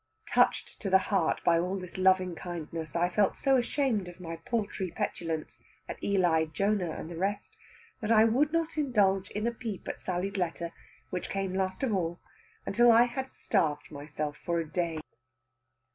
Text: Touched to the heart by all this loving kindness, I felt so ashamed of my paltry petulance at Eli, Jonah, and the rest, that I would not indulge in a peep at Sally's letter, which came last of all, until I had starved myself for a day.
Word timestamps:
Touched 0.25 0.81
to 0.81 0.89
the 0.89 0.97
heart 1.13 1.43
by 1.45 1.59
all 1.59 1.77
this 1.77 1.95
loving 1.95 2.33
kindness, 2.33 2.95
I 2.95 3.07
felt 3.07 3.37
so 3.37 3.55
ashamed 3.57 4.07
of 4.07 4.19
my 4.19 4.37
paltry 4.37 4.89
petulance 4.89 5.61
at 5.87 6.03
Eli, 6.03 6.45
Jonah, 6.45 6.93
and 6.93 7.07
the 7.11 7.15
rest, 7.19 7.55
that 7.99 8.11
I 8.11 8.23
would 8.23 8.51
not 8.51 8.79
indulge 8.79 9.29
in 9.29 9.45
a 9.45 9.51
peep 9.51 9.87
at 9.87 10.01
Sally's 10.01 10.37
letter, 10.37 10.71
which 11.11 11.29
came 11.29 11.53
last 11.53 11.83
of 11.83 11.93
all, 11.93 12.19
until 12.65 12.91
I 12.91 13.03
had 13.03 13.29
starved 13.29 13.91
myself 13.91 14.37
for 14.37 14.59
a 14.59 14.67
day. 14.67 14.97